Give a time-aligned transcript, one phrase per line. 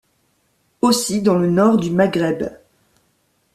[0.81, 2.49] Aussi dans le nord du Maghreb.